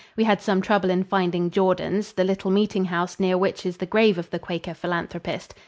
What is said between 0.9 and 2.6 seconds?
finding Jordans, the little